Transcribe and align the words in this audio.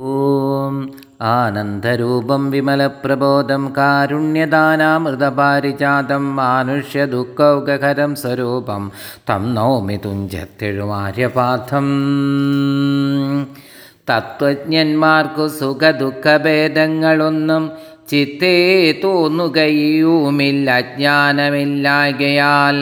ഓം 0.00 0.90
ആനന്ദരൂപം 1.24 2.50
വിമലപ്രബോധം 2.50 3.74
കാരുണ്യദാനാമൃതപാരിജാതം 3.76 6.36
മാനുഷ്യദുഃഖൗകഹരം 6.36 8.14
സ്വരൂപം 8.14 8.92
തം 9.30 9.54
നൗമി 9.54 9.96
തുഞ്ചത്തെഴുമാര്യപാഥം 9.96 11.88
തത്വജ്ഞന്മാർക്കു 14.10 15.46
സുഖദുഃഖഭേദങ്ങളൊന്നും 15.60 17.72
ചിത്തേ 18.08 18.56
തോന്നുകയുമില്ല 19.04 20.76
അജ്ഞാനമില്ലാകയാൽ 20.76 22.80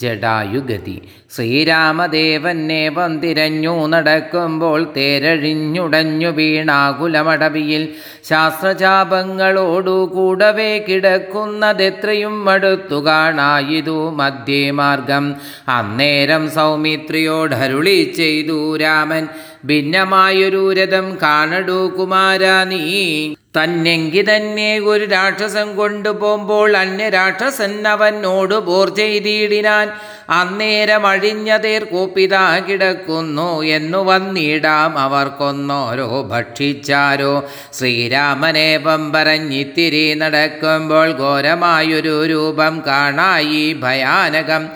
ജഡായുഗതി 0.00 1.02
ശ്രീരാമദേവന്നേവം 1.30 3.18
തിരഞ്ഞു 3.18 3.86
നടക്കുമ്പോൾ 3.86 4.92
തേരഴിഞ്ഞുടഞ്ഞു 4.96 6.28
വീണാകുലമടവിയിൽ 6.28 7.88
ശാസ്ത്രചാപങ്ങളോടു 8.24 10.10
കൂടവേ 10.14 10.78
കിടക്കുന്നതെത്രയും 10.78 12.50
അടുത്തു 12.50 13.04
കാണായിതു 13.06 14.10
മധ്യേമാർഗം. 14.10 15.36
അന്നേരം 15.68 16.50
സൗമിത്രിയോടരുളി 16.50 18.12
ചെയ്തു 18.16 18.76
രാമൻ 18.76 19.28
ഭിന്നമായൊരു 19.64 20.72
രഥം 20.72 21.18
കാണടു 21.22 21.94
കുമാര 21.98 22.44
നീ. 22.64 23.34
തന്നെങ്കി 23.58 24.22
തന്നെ 24.22 24.78
ഒരു 24.78 25.04
രാക്ഷസൻ 25.04 25.76
കൊണ്ടുപോകുമ്പോൾ 25.76 26.76
അന്യരാക്ഷസൻ 26.76 27.88
അവനോട് 27.88 28.54
പോർ 28.54 28.88
ചെയ്തിടിനാൻ. 28.96 29.88
അന്നേരം 30.30 31.06
അഴിഞ്ഞതേർ 31.18 31.84
കൂപ്പിതാ 31.84 32.58
കിടക്കുന്നു 32.58 33.62
എന്നു 33.62 34.04
വന്നിടാം 34.04 34.98
അവർക്കൊന്നോരോ 34.98 36.22
ഭക്ഷിച്ചാരോ. 36.22 37.32
ശ്രീരാമനെ 37.72 38.76
പമ്പരഞ്ഞിത്തിരി 38.76 40.14
നടക്കുമ്പോൾ 40.14 41.08
ഘോരമായൊരു 41.12 42.26
രൂപം 42.26 42.82
കാണായി 42.86 43.72
ഭയാനകം. 43.72 44.68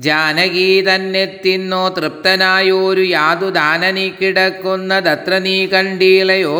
ജാനകി 0.00 0.84
തന്നെ 0.88 1.24
തിന്നോ 1.44 1.88
തൃപ്തനായോരു 1.88 3.00
യാതുദാനനി 3.00 4.06
കിടക്കുന്നതത്ര 4.20 5.38
നീ 5.38 5.66
കണ്ടീളയോ. 5.66 6.58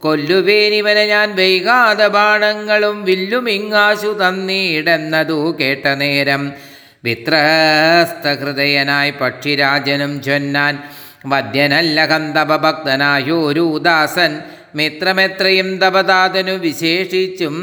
കൊല്ലുവേനിവനെ 0.00 1.06
ഞാൻ 1.06 1.36
വൈകാതെ 1.36 2.06
ബാണങ്ങളും 2.06 3.04
വില്ലുമിങ്ങാശു 3.04 4.16
തന്നീടെന്നതു 4.22 5.56
കേട്ട 5.60 5.86
നേരം 5.86 6.67
വിത്രസ്തഹൃദയനായി 7.04 9.10
പക്ഷിരാജനും 9.10 10.22
ചൊന്നാൻ 10.22 10.82
വദ്യനല്ല 11.26 12.06
കന്തപഭക്തനായോരുദാസൻ 12.06 14.42
മിത്രമെത്രയും 14.74 15.78
തപതാതനു 15.78 16.52
വിശേഷിച്ചും 16.52 17.56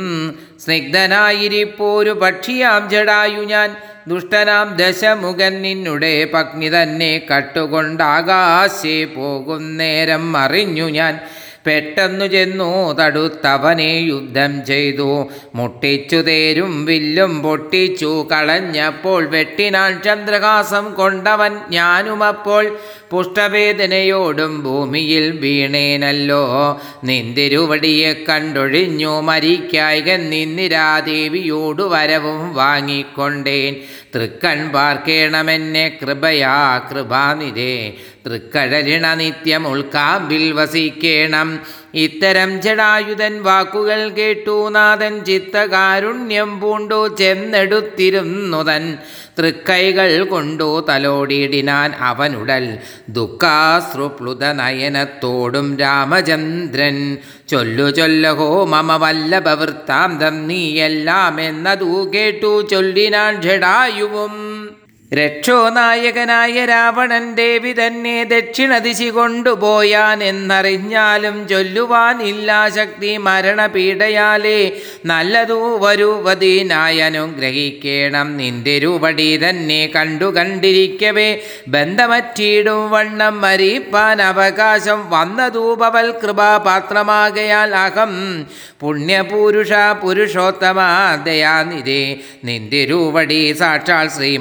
സ്നിഗ്ധനായിരിപ്പോരു 0.60 2.10
പക്ഷിയാം 2.10 2.90
ജടായു 2.90 3.42
ഞാൻ. 3.42 3.76
ദുഷ്ടനാം 4.08 4.76
ദശമുഖൻ 4.76 5.62
നിന്നുടെ 5.62 6.26
പഗ്നി 6.26 6.70
തന്നെ 6.70 7.22
കട്ടുകൊണ്ടാകാശേ 7.32 9.06
പോകുന്നേരം 9.06 10.38
അറിഞ്ഞു 10.38 10.90
ഞാൻ. 10.90 11.20
പെട്ടെന്നു 11.68 12.26
ചെന്നു 12.26 12.94
തടുത്തവനെ 12.94 13.92
യുദ്ധം 14.08 14.66
ചെയ്തു. 14.66 15.28
മുട്ടിച്ചു 15.56 16.16
തേരും 16.16 16.86
വില്ലും 16.86 17.44
പൊട്ടിച്ചു. 17.44 18.28
കളഞ്ഞപ്പോൾ 18.32 19.26
വെട്ടിനാൽ 19.26 20.00
ചന്ദ്രഹാസം 20.06 20.94
കൊണ്ടവൻ 20.94 21.58
ഞാനുമപ്പോൾ 21.70 22.78
പുഷ്ടവേദനയോടും 23.12 24.64
ഭൂമിയിൽ 24.64 25.32
വീണേനല്ലോ. 25.32 26.44
നിന്തിരുവടിയെ 27.04 28.14
കണ്ടൊഴിഞ്ഞു 28.30 29.22
മരിക്കായിക 29.22 30.12
നിന്നിരാദേവിയോടു 30.12 31.84
വരവും 31.84 32.56
വാങ്ങിക്കൊണ്ടേൻ. 32.56 33.76
തൃക്കൺ 34.16 34.70
പാർക്കേണമെന്നെ 34.70 35.98
കൃപയാ 36.02 36.82
കൃപാനിരേ 36.92 37.94
തൃക്കഴലിണ 38.26 39.14
നിത്യം 39.14 39.68
ഉൾക്കാമ്പിൽ 39.68 40.52
വസിക്കേണം. 40.52 41.60
ഇത്തരം 41.94 42.62
ജടായുധൻ 42.62 43.44
വാക്കുകൾ 43.44 44.10
കേട്ടു 44.10 44.70
നാഥൻ 44.70 45.26
ചിത്തകാരുണ്യം 45.26 46.60
പൂണ്ടു 46.60 47.16
ചെന്നെടുത്തിരുന്നുതൻ. 47.16 48.98
തൃക്കൈകൾ 49.40 50.24
കൊണ്ടു 50.24 50.86
തലോടിയിടിനാൻ 50.90 51.94
അവനുടൽ 52.00 52.78
ദുഃഖാശ്രുപ്ലുത 53.10 54.46
നയനത്തോടും 54.46 55.78
രാമചന്ദ്രൻ. 55.78 57.18
ചൊല്ലു 57.48 57.90
ചൊല്ലഹോ 57.90 58.66
മമ 58.66 58.96
വല്ലഭവൃത്താന്തം 58.96 60.48
നീയെല്ലാം 60.48 61.42
എന്നതു 61.42 62.12
കേട്ടു 62.16 62.68
ചൊല്ലിനാൻ 62.72 63.42
ജടായുവും. 63.42 64.65
രക്ഷോനായകനായ 65.14 66.66
രാവണൻ 66.66 67.36
ദേവി 67.36 67.74
തന്നെ 67.74 68.24
ദക്ഷിണദിശി 68.24 69.10
കൊണ്ടുപോയാൻ 69.10 70.24
എന്നറിഞ്ഞാലും 70.24 71.48
ചൊല്ലുവാനില്ല 71.48 72.70
ശക്തി 72.76 73.18
മരണപീഡയാലേ. 73.18 74.72
നല്ലതു 75.06 75.80
വരുവതീനായി 75.82 76.98
അനുഗ്രഹിക്കേണം. 76.98 78.38
നിന്റെ 78.38 78.80
രൂപടി 78.80 79.38
തന്നെ 79.38 79.92
കണ്ടു 79.96 80.26
കണ്ടിരിക്കവേ. 80.26 81.40
ബന്ധമറ്റിയിടും 81.68 82.92
വണ്ണം 82.92 83.42
മരിപ്പാൻ 83.42 84.22
അവകാശം. 84.22 85.10
വന്നതൂപവൽ 85.10 86.12
കൃപാപാത്രമാകയാൽ 86.12 87.76
അഹം. 87.76 88.46
പുണ്യപുരുഷ 88.80 89.74
പുരുഷോത്തമ 90.04 90.78
ദയാനിധേ. 91.24 92.18
നിന്റെ 92.44 92.86
രൂപടി 92.86 93.56
സാക്ഷാൽ 93.60 94.10
ശ്രീ 94.10 94.38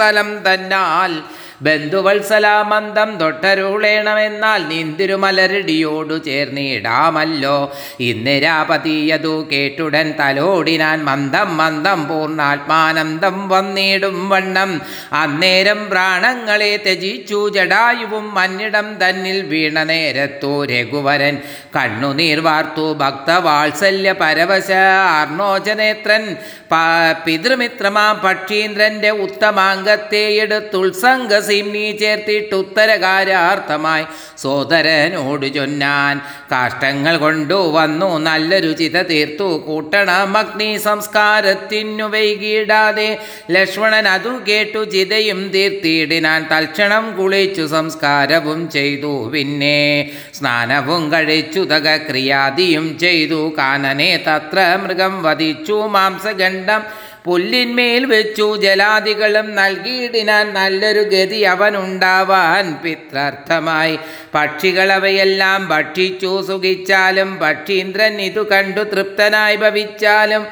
തലം 0.00 0.46
തന്നാൽ 0.46 1.22
ബന്ധുവത്സലാമന്ദം 1.62 3.10
തൊട്ടരുളേണമെന്നാൽ 3.20 4.60
നിന്തിരുമലരടിയോടു 4.72 6.16
ചേർന്നിടാമല്ലോ. 6.26 7.56
ഇന്നിരാപതീയതു 8.10 9.34
കേട്ടുടൻ 9.52 10.08
തലോടിനാൻ 10.20 10.98
മന്ദം 11.08 11.50
മന്ദം 11.60 12.00
പൂർണാത്മാനന്ദം 12.08 13.36
വന്നിടും 13.48 14.18
വണ്ണം. 14.28 14.70
അന്നേരം 15.22 15.80
പ്രാണങ്ങളെ 15.90 16.72
ത്യജിച്ചു 16.86 17.40
ജടായുവും 17.56 18.26
മന്നിടം 18.34 18.88
തന്നിൽ 19.02 19.38
വീണ 19.52 19.76
നേരത്തു 19.92 20.52
രഘുവരൻ. 20.72 21.36
കണ്ണുനീർ 21.76 22.40
വാർത്തു 22.48 22.86
ഭക്തവാത്സല്യ 23.02 24.12
പരവശ 24.22 24.70
അർണോചനേത്രൻ 25.20 26.24
പിതൃമിത്രമാ 27.24 28.06
പക്ഷീന്ദ്രന്റെ 28.24 29.10
ഉത്തമാംഗത്തെ 29.24 30.24
എടുത്തുത്സംഗ 30.42 31.32
സിംനി 31.50 31.86
ചേർത്തിട്ട് 32.02 32.54
ഉത്തരകാരാർത്ഥമായി 32.62 34.04
സോദരനോട് 34.42 35.46
ചൊന്നാൻ 35.56 36.14
കാഷ്ടങ്ങൾ 36.52 37.14
കൊണ്ടുവന്നു 37.24 38.08
നല്ല 38.28 38.58
രുചിത 38.64 38.96
തീർത്തു. 39.10 39.48
കൂട്ടണം 39.66 40.36
അഗ്നി 40.40 40.70
സംസ്കാരത്തിനു 40.88 42.06
വൈകിടാതെ 42.14 43.08
ലക്ഷ്മണൻ 43.56 44.06
അതു 44.14 44.32
കേട്ടു 44.48 44.80
ചിതയും 44.94 45.40
തീർത്തിയിടിനാൻ 45.54 46.40
തൽക്ഷണം 46.52 47.04
കുളിച്ചു 47.18 47.64
സംസ്കാരവും 47.76 48.60
ചെയ്തു. 48.76 49.12
പിന്നെ 49.34 49.78
സ്നാനവും 50.38 51.02
കഴിച്ചു 51.12 51.62
തക 51.72 51.96
ക്രിയാദിയും 52.08 52.86
ചെയ്തു. 53.04 53.40
കാനനെ 53.58 54.10
തത്ര 54.28 54.58
മൃഗം 54.82 55.14
വധിച്ചു 55.26 55.78
മാംസഗണ്ഡം 55.94 56.82
പുല്ലിന്മേൽ 57.24 58.04
വെച്ചു 58.04 58.56
ജലാദികളും 58.56 59.54
നൽകിയിടിനാൻ 59.54 60.46
നല്ലൊരു 60.54 61.02
ഗതി 61.14 61.40
അവനുണ്ടാവാൻ 61.54 62.66
പിത്രാർത്ഥമായി. 62.82 63.96
പക്ഷികളവയെല്ലാം 64.34 65.68
ഭക്ഷിച്ചു 65.68 66.32
സുഖിച്ചാലും 66.48 67.32
പക്ഷീന്ദ്രൻ 67.42 68.20
ഇതു 68.28 68.44
കണ്ടു 68.52 68.84
തൃപ്തനായി 68.92 69.56
ഭവിച്ചാലും 69.56 70.44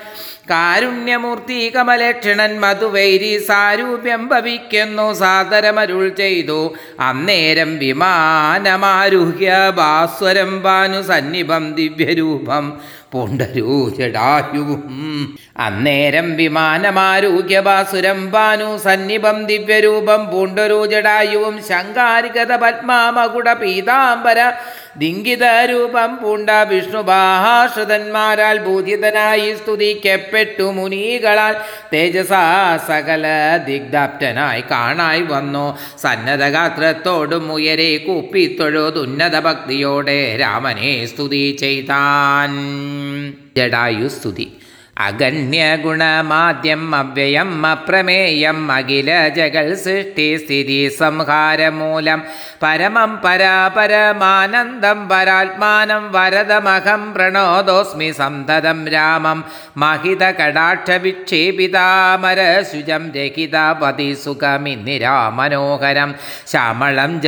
കാരുണ്യമൂർത്തി 0.51 1.73
കമലക്ഷണൻ 1.75 2.53
മധുവൈരി 2.61 3.33
സാരൂപ്യം 3.49 4.29
ഭവിക്കുന്നു 4.29 5.07
സാദരമരുൾ 5.13 6.05
ചെയ്തു. 6.21 6.61
അന്നേരം 7.01 7.79
വിമാനമാരുഹ്യ 7.79 9.51
ഭാസ്വരം 9.77 10.63
ഭാനു 10.63 11.03
സന്നിഭം 11.03 11.65
ദിവ്യരൂപം 11.75 12.67
പുണ്ടരൂജടായുവും 13.13 14.83
അന്നേരം 15.59 16.27
വിമാനമാരോഗ്യവാസുരം 16.37 18.21
ഭാനു 18.31 18.69
സന്നിഭം 18.79 19.39
ദിവ്യരൂപം 19.47 20.23
പൂണ്ടരൂജടായുവും 20.31 21.57
ശങ്കാരികത 21.63 22.53
പത്മാമകുട 22.57 23.49
പീതാംബര 23.53 24.41
ദിങ്കിത 24.97 25.45
രൂപം 25.71 26.19
പൂണ്ട 26.23 26.51
വിഷ്ണുബാഹാശ്രിതന്മാരാൽ 26.51 28.59
ബോധിതനായി 28.59 29.55
സ്തുതിക്കപ്പെട്ടു 29.55 30.63
മുനികളാൽ 30.63 31.55
തേജസാ 31.93 32.81
സകല 32.89 33.27
ദിഗ്ധാപ്തനായി 33.67 34.63
കാണായി 34.71 35.23
വന്നു. 35.23 35.79
സന്നദ്ധഗാത്രത്തോടും 36.03 37.53
ഉയരെ 37.53 37.97
കൂപ്പിത്തൊഴുതുന്നത 37.97 39.41
ഭക്തിയോടെ 39.41 40.37
രാമനെ 40.37 41.07
സ്തുതി 41.07 41.57
ചെയ്താൻ. 41.61 42.51
ജടായു 43.57 44.09
സ്തുതി 44.09 44.53
അഗണ്യഗുണമാദ്യം 44.99 46.95
അവ്യയം 46.95 47.67
അപ്രമേയം 47.67 48.73
അഖില 48.73 49.29
ജഗൽ 49.37 49.75
സൃഷ്ടി 49.75 50.37
സ്ഥിതി 50.37 50.93
സംഹാരമൂലം 50.99 52.23
പരമം 52.63 53.21
പരാപരമാനന്ദം 53.25 55.09
പരാത്മാനം 55.09 56.13
വരദമഹം 56.13 57.15
പ്രണോദോസ്മി 57.15 58.13
സന്തതം 58.19 58.89
രാമം. 58.89 59.45
മഹിത 59.77 60.25
കടാക്ഷ 60.41 60.91
വിക്ഷേപിതാമരശുജം 61.05 63.13
രഹിതപതി 63.17 64.17
സുഖമിന്നിരാമനോഹരം 64.25 66.15
ശ്യാമളം 66.47 67.21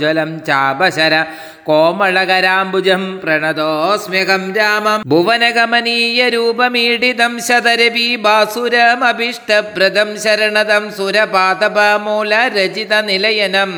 ജലം 0.00 0.40
ചാപശര 0.46 1.24
കോമളകരാംബുജം 1.68 3.02
പ്രണതോസ്മ്യകം 3.22 4.42
രാമം. 4.58 5.00
ഭുവനഗമനീയ 5.12 6.20
രൂപമീഡിതം 6.34 7.32
ശതരവി 7.46 8.08
ബാസുരമഭിഷ്ടപ്രദം 8.26 10.10
ശരണതം 10.24 10.84
സുരപാതപമൂല 10.98 12.32
രചിത 12.56 12.92
നിലയനം 13.10 13.72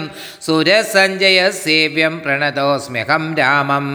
സുരസഞ്ജയ 0.47 1.39
സേവ്യം 1.63 2.15
പ്രണതോസ്മ്യഹം 2.25 3.25
രാമം. 3.41 3.87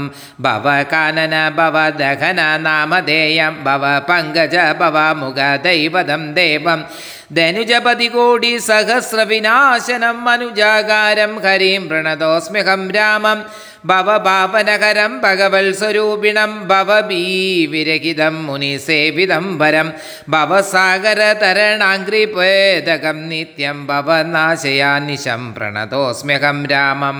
ഭവ 0.46 0.68
കാനന 0.94 1.36
ഭവ 1.60 1.78
ദഹന 2.02 2.42
നാമധേയം 2.68 3.56
ഭവ 3.68 3.84
പങ്കജ 4.10 4.56
ഭവ 4.82 4.98
മുഖ 5.22 5.40
ദൈവതം 5.70 6.24
ദേവം 6.42 6.82
ധനുജപതി 7.30 8.08
കോടി 8.08 8.52
സഹസ്രവിനാശനം 8.66 10.18
അനുജാകാരം 10.30 11.34
ഹരിം 11.44 11.86
പ്രണതോസ്മ്യഹം 11.88 12.84
രാമം 12.92 13.40
ഭവപാപനകരം 13.86 15.14
ഭഗവൽ 15.22 15.68
സ്വരൂപിണം 15.74 16.52
ഭവഭീവിരഹിതം 16.68 18.38
മുനിസേവിതം 18.46 19.46
വരം 19.58 19.90
ഭവസാഗര 20.30 21.22
തരണാഗ്രിപേദകം 21.42 23.20
നിത്യം 23.30 23.80
ഭവനാശയാനിശം 23.88 25.44
പ്രണതോസ്മ്യഹം 25.58 26.60
രാമം 26.72 27.20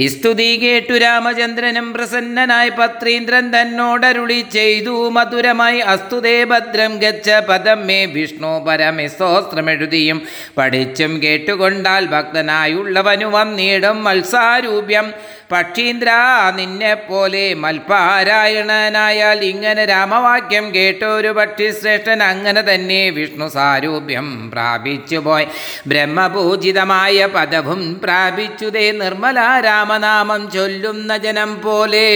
സ്തുതി 0.07 0.57
കേട്ടു 0.57 0.93
രാമചന്ദ്രനും 0.93 1.93
പ്രസന്നനായി 1.93 2.69
പത്രീന്ദ്രൻ 2.69 3.45
തന്നോടരുളി 3.55 4.45
ചെയ്തു. 4.51 5.09
മധുരമായി 5.09 5.79
അസ്തുതേ 5.79 6.43
ഭദ്രം 6.43 6.97
ഗച്ച 6.97 7.29
പദം 7.49 7.87
മേ 7.87 8.05
വിഷ്ണു 8.05 8.65
പരമേ 8.67 9.07
സ്തോത്രമെഴുതിയും 9.07 10.21
പഠിച്ചും 10.57 11.23
കേട്ടുകൊണ്ടാൽ 11.23 12.05
ഭക്തനായുള്ളവനു 12.05 13.25
വന്നിടും 13.25 14.03
മത്സാരൂപ്യം. 14.03 15.09
പക്ഷീന്ദ്ര 15.51 16.09
നിന്നെ 16.55 16.93
പോലെ 16.93 17.53
മൽപാരായണനായാൽ 17.53 19.39
ഇങ്ങനെ 19.43 19.85
രാമവാക്യം 19.85 20.75
കേട്ടൊരു 20.75 21.27
പക്ഷിശ്രേഷ്ഠൻ 21.27 22.23
അങ്ങനെ 22.23 22.61
തന്നെ 22.61 23.09
വിഷ്ണു 23.09 23.47
സാരൂപ്യം 23.47 24.51
പ്രാപിച്ചുപോയി. 24.89 25.47
ബ്രഹ്മപൂജിതമായ 25.87 27.25
പദവും 27.25 27.81
പ്രാപിച്ചുതേ 28.03 28.91
നിർമ്മല 28.91 29.39
രാമനാമം 29.65 30.41
ചൊല്ലുന്ന 30.51 31.17
ജനം 31.17 31.61
പോലെ. 31.61 32.07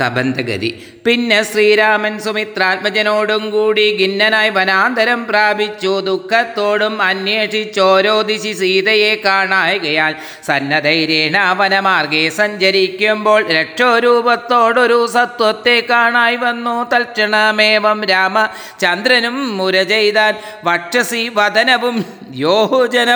കബന്ധഗതി. 0.00 0.70
പിന്നെ 1.06 1.38
ശ്രീരാമൻ 1.50 2.14
സുമിത്രാത്മജനോടും 2.24 3.44
കൂടി 3.54 3.86
ഗിന്നനായി 4.00 4.50
വനാന്തരം 4.58 5.20
പ്രാപിച്ചു. 5.30 5.92
ദുഃഖത്തോടും 6.08 6.94
അന്വേഷിച്ചോരോ 7.08 8.14
ദിശി 8.30 8.52
സീതയെ 8.60 9.12
കാണായകയാൽ 9.26 10.14
സന്നദ്ധൈര്യേണ 10.48 11.36
വനമാർഗെ 11.60 12.24
സഞ്ചരിക്കുമ്പോൾ 12.40 13.40
രക്ഷോരൂപത്തോടൊരു 13.58 15.00
സത്വത്തെ 15.16 15.76
കാണായി 15.90 16.38
വന്നു. 16.46 16.76
തൽക്ഷണമേവം 16.92 18.00
രാമചന്ദ്രനും 18.12 19.38
മുര 19.58 19.76
ചെയ്താൽ 19.92 20.34
വക്ഷസി 20.70 21.24
വദനവും 21.38 21.98
യോജന 22.46 23.10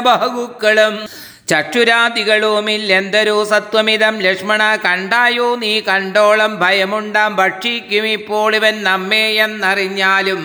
ബാഹുക്കളും 1.49 1.73
ചക്ഷുരാദികളുമില്ലെന്തൊരു 1.73 3.35
സത്വമിതം 3.45 4.15
ലക്ഷ്മണ 4.27 4.63
കണ്ടായോ 4.85 5.49
നീ 5.63 5.73
കണ്ടോളം 5.89 6.53
ഭയമുണ്ടാം 6.63 7.31
ഭക്ഷിക്കും 7.41 8.05
ഇപ്പോൾ 8.09 8.51
ഇവൻ 8.59 8.77
നമ്മെ 8.83 9.25
എന്നറിഞ്ഞാലും 9.45 10.43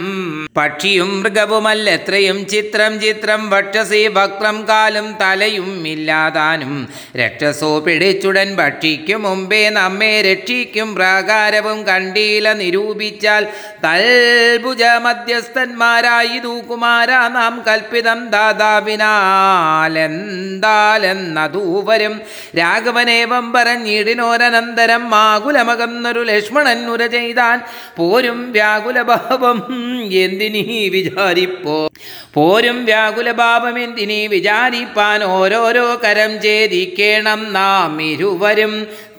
പക്ഷിയും 0.57 1.09
മൃഗവുമല്ല 1.19 1.87
എത്രയും 1.97 2.37
ചിത്രം 2.53 2.93
ചിത്രം 3.01 3.41
വക്ഷസി 3.49 4.01
വക്രം 4.17 4.57
കാലും 4.69 5.07
തലയും 5.21 5.69
ഇല്ലാതാനും. 5.87 6.73
രക്ഷസോ 7.21 7.71
പിടിച്ചുടൻ 7.85 8.49
ഭക്ഷിക്കും 8.55 9.21
മുമ്പേ 9.27 9.61
നമ്മെ 9.69 10.13
രക്ഷിക്കും. 10.29 10.89
പ്രാകാരവും 10.95 11.79
കണ്ടീല 11.89 12.45
നിരൂപിച്ചാൽ 12.61 13.43
തൽഭുജ 13.85 14.83
മധ്യസ്ഥന്മാരായി 15.05 16.37
തൂക്കുമാര 16.39 17.11
നാം 17.37 17.53
കൽപ്പിതം 17.67 18.21
ദാതാവിനാലെന്താലെന്നതൂവരും 20.87 22.13
രാഘവനേവം 22.57 23.53
പറഞ്ഞിടിനോരനന്തരം 23.53 25.09
മാകുലമകന്നൊരു 25.09 26.19
ലക്ഷ്മണൻ 26.19 26.89
ഉര 26.89 27.05
ചെയ്താൻ 27.05 27.57
പോരും 27.97 28.51
വ്യാകുലഭാവം 28.51 29.59
എന്തിനീ 30.23 30.89
വിചാരിപ്പോ? 30.89 31.77
പോരും 32.33 32.85
വ്യാകുലഭാവം 32.85 33.79
എന്തിനീ 33.79 34.27
വിചാരിപ്പാൻ 34.27 35.23
ഓരോരോ 35.23 35.99
കരം 36.03 36.41
ചേരിക്കേണം 36.41 37.53
നാം 37.53 38.01
ഇരുവരും. 38.01 38.73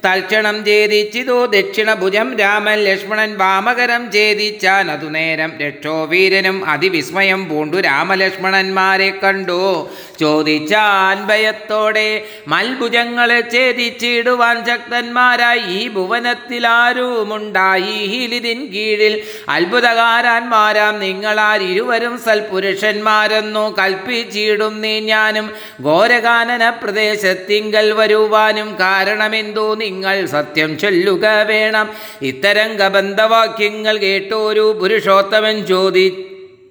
തൽക്ഷണം 0.05 0.65
ഛേദിച്ചിതു. 0.67 1.47
ദക്ഷിണഭുജം 1.47 2.39
രാമൻ 2.39 2.79
ലക്ഷ്മണൻ 2.85 3.39
വാമകരം 3.39 4.13
ഛേദിച്ചാൻ 4.13 4.91
അതു 4.91 5.07
നേരം 5.07 5.53
രക്ഷോവീരനും 5.59 6.69
അതിവിസ്മയം 6.69 7.49
പൂണ്ടു 7.49 7.77
രാമലക്ഷ്മണന്മാരെ 7.77 9.11
കണ്ടു. 9.25 9.89
ചോദിച്ചാൻ 10.21 11.27
ഭയത്തോടെ 11.27 12.25
മൽഭുജങ്ങളെ 12.49 13.41
ഛേദിച്ചിടുവാൻ 13.55 14.67
ശക്തന്മാരായി. 14.67 15.61
ഈ 15.61 15.89
ഭുവനത്തിൽ 15.89 16.67
ആരുമുണ്ടായി 16.67 17.99
ഇതിൻ 18.39 18.67
കീഴിൽ 18.67 19.23
അത്ഭുതകാരന്മാരാം 19.49 21.01
നിങ്ങളാരിരുവരും 21.01 22.19
സൽപുരുഷന്മാരെന്നു 22.19 23.75
കൽപ്പിച്ചിടും 23.79 24.81
നീ 24.81 25.01
ഞാനും. 25.01 25.51
ഘോരകാനന 25.85 26.71
പ്രദേശത്തിങ്കൽ 26.71 27.93
വരുവാനും 27.93 28.77
കാരണമെന്തോ? 28.81 29.75
നിങ്ങൾ 29.91 30.27
സത്യം 30.27 30.79
ചൊല്ലുക 30.79 31.27
വേണം. 31.43 31.89
ഇത്തരം 32.23 32.79
കബന്ധവാക്യങ്ങൾ 32.79 33.97
കേട്ടോരു 33.99 34.79
പുരുഷോത്തമൻ 34.81 35.67
ചോദി 35.67 36.25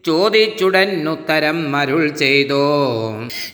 ചോദിച്ചുടൻ 0.06 1.10
ഉത്തരം 1.10 1.76
അരുൾ 1.76 2.04
ചെയ്തോ. 2.10 2.66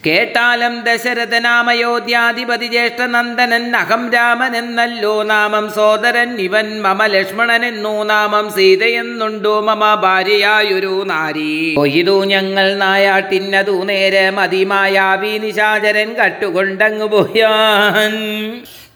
കേട്ടാലം 0.05 0.73
ദശരഥനാമയോധ്യാധിപതി 0.81 2.65
ജ്യേഷ്ഠനന്ദനൻ 2.65 3.75
അഹം 3.75 4.11
രാമൻ 4.13 4.57
എന്നല്ലോ 4.57 5.23
നാമം 5.23 5.71
സോദരൻ 5.75 6.29
ഇവൻ 6.39 6.81
മമ 6.81 7.05
ലക്ഷ്മണൻ 7.05 7.65
എന്നോ 7.65 8.03
നാമം 8.03 8.51
സീതയെന്നുണ്ടോ 8.51 9.55
മമ 9.61 9.95
ഭാര്യയായൊരു 9.95 11.03
നാരി. 11.05 11.75
ഇതു 11.99 12.23
ഞങ്ങൾ 12.23 12.75
നായാട്ടിന്നതു 12.75 13.83
നേരെ 13.83 14.29
മതിമായാവി 14.29 15.33
നിശാചരൻ 15.37 16.13
കട്ടുകൊണ്ടങ്ങു 16.13 17.05
പോയാൻ. 17.05 18.13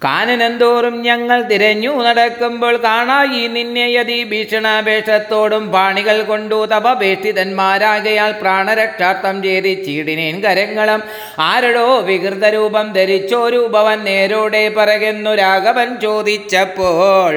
കാനനന്തോറും 0.02 0.96
ഞങ്ങൾ 1.06 1.40
തിരഞ്ഞു 1.52 1.92
നടക്കുമ്പോൾ 2.08 2.76
കാണായി 2.84 3.40
നിന്നെ 3.56 3.86
യതി 3.94 4.18
ഭീഷണാപേക്ഷത്തോടും 4.32 5.64
പാണികൾ 5.76 6.18
കൊണ്ടു 6.28 6.60
തപപേക്ഷിതന്മാരാകയാൽ 6.74 8.32
പ്രാണരക്ഷാർത്ഥം 8.42 9.38
ചെയ്തി 9.46 9.74
ചീടിനേൻ 9.86 10.36
കരങ്ങളും. 10.46 11.02
ആരടോ 11.50 11.88
വികൃത 12.10 12.46
രൂപം 12.56 12.88
ധരിച്ചോരു 12.98 13.62
ഭവൻ 13.76 14.00
നേരോടെ 14.10 14.64
പറകെന്നു 14.78 15.34
രാഘവൻ 15.44 15.90
ചോദിച്ചപ്പോൾ. 16.06 17.34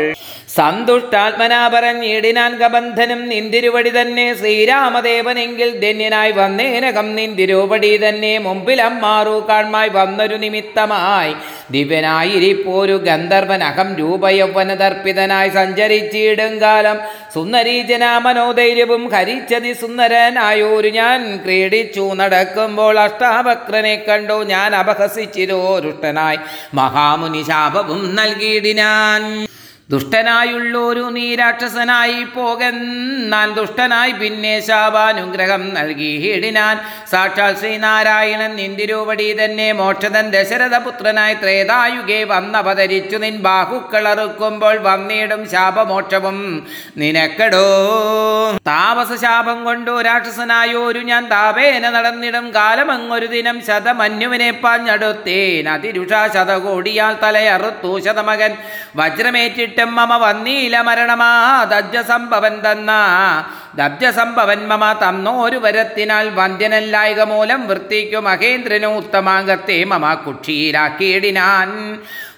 സന്തുഷ്ടാത്മനാ 0.56 1.68
പറഞ്ഞിടിനാൻ 1.68 2.56
കബന്ധനും 2.58 3.28
നിന്തിരുവടി 3.28 3.90
തന്നെ. 3.90 4.34
ശ്രീരാമദേവനെങ്കിൽ 4.34 5.80
ധന്യനായി 5.80 6.32
വന്നേനകം 6.32 7.14
നിന്തിരുവടി 7.14 7.96
തന്നെ. 7.96 8.38
മുമ്പിലം 8.38 9.00
മാറൂ 9.00 9.46
കാൺമായി 9.48 9.88
വന്നൊരു 9.88 10.34
നിമിത്തമായി. 10.34 11.34
ദിവ്യനായിരിപ്പോരു 11.70 12.96
ഗന്ധർവൻ 12.96 13.64
അഹം 13.64 13.96
രൂപയൗവനതർപ്പിതനായി 13.96 15.48
സഞ്ചരിച്ചിടും 15.48 16.60
കാലം. 16.60 16.98
സുന്ദരീജന 17.34 18.18
മനോധൈര്യവും 18.18 19.08
ഹരിച്ചതി 19.08 19.72
സുന്ദരനായോരു 19.72 20.88
ഞാൻ 20.88 21.40
ക്രീഡിച്ചു. 21.44 22.14
നടക്കുമ്പോൾ 22.14 22.98
അഷ്ടാവക്രനെ 23.00 23.96
കണ്ടു. 24.08 24.42
ഞാൻ 24.44 24.76
അപഹസിച്ചിരോരുഷ്ടനായി. 24.76 26.38
മഹാമുനി 26.74 27.42
ശാപവും 27.42 28.16
നൽകിയിടിനാൻ. 28.16 29.49
ദുഷ്ടനായുള്ളൊരു 29.90 31.04
നീ 31.12 31.34
രാക്ഷസനായി 31.34 32.24
പോകെന്നാൻ 32.24 33.54
ദുഷ്ടനായി 33.54 34.12
പിന്നെ 34.12 34.60
ശാപാനുഗ്രഹം 34.66 35.74
നൽകി 35.74 36.10
ഹീടിനാൻ 36.24 36.76
സാക്ഷാൽ 37.10 37.52
ശ്രീനാരായണൻ 37.60 38.56
നിന്തിരൂപടി 38.56 39.26
തന്നെ 39.32 39.72
മോക്ഷതൻ 39.72 40.30
ദശരഥപുത്രനായി 40.30 41.34
ത്രേതായുഗേ 41.34 42.24
വന്നപതരിച്ചു. 42.24 43.16
നിൻ 43.16 43.36
ബാഹുക്കളറുക്കുമ്പോൾ 43.38 44.78
വന്നിടും 44.82 45.50
ശാപമോക്ഷവും 45.50 46.66
നിനക്കടോ. 46.96 47.64
താമസ 48.66 49.20
ശാപം 49.22 49.64
കൊണ്ടു 49.64 50.00
രാക്ഷസനായോരു 50.00 50.98
ഞാൻ 50.98 51.28
താപേന 51.28 51.90
നടന്നിടും. 51.90 52.54
കാലമങ്ങൊരു 52.54 53.26
ദിനം 53.26 53.60
ശതമന്യുവിനെ 53.66 54.50
പാഞ്ഞടുത്തേൻ. 54.50 55.68
അതിരുഷ 55.68 56.14
ശതകോടിയാൽ 56.34 57.16
തലയറുത്തു 57.22 57.92
ശതമകൻ. 57.98 58.54
വജ്രമേറ്റിട്ടും 58.96 59.78
മമ 59.88 60.16
വന്നീല 60.16 60.80
മരണമാ 60.80 61.30
ദജ്ജ 61.64 61.96
സംഭവൻ 62.08 62.60
തന്ന. 62.60 62.90
ദബ്ജ 63.76 64.10
സംഭവൻ 64.10 64.68
മമ 64.68 64.92
തന്നോരു 65.02 65.56
വരത്തിനാൽ 65.56 66.28
വന്ധ്യനല്ലായക 66.30 67.20
മൂലം 67.24 67.66
വൃത്തിക്കു 67.66 68.20
മഹേന്ദ്രനു 68.20 68.86
ഉത്തമാംഗത്തെ 68.96 69.84
മമ 69.84 70.14
കുക്ഷിയിലാക്കിയിടിനാൻ 70.24 71.70